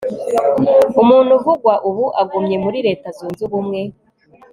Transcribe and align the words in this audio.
umuntu 1.01 1.31
uvugwa 1.37 1.73
ubu 1.89 2.05
agumye 2.21 2.55
muri 2.63 2.79
leta 2.87 3.07
zunze 3.17 3.39
ubumwe 3.47 3.81